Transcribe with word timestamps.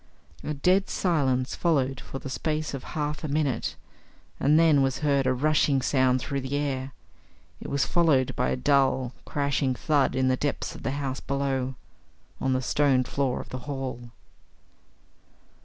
A 0.43 0.55
dead 0.55 0.89
silence 0.89 1.53
followed 1.55 1.99
for 1.99 2.17
the 2.17 2.27
space 2.27 2.73
of 2.73 2.83
half 2.97 3.23
a 3.23 3.27
minute, 3.27 3.75
and 4.39 4.57
then 4.59 4.81
was 4.81 5.01
heard 5.05 5.27
a 5.27 5.33
rushing 5.35 5.79
sound 5.79 6.19
through 6.19 6.41
the 6.41 6.55
air. 6.57 6.91
It 7.61 7.67
was 7.67 7.85
followed 7.85 8.35
by 8.35 8.49
a 8.49 8.55
dull, 8.55 9.13
crashing 9.25 9.75
thud 9.75 10.15
in 10.15 10.27
the 10.27 10.35
depths 10.37 10.73
of 10.73 10.81
the 10.81 10.93
house 10.97 11.19
below 11.19 11.75
on 12.39 12.53
the 12.53 12.63
stone 12.63 13.03
floor 13.03 13.41
of 13.41 13.49
the 13.49 13.59
hall. 13.69 14.09